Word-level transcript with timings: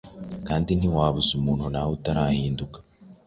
kandi 0.47 0.69
ntiwabuza 0.73 1.31
umuntu 1.39 1.65
nawe 1.73 1.89
utarahinduka 1.97 2.77